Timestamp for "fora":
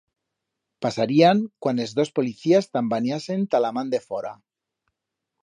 4.09-4.35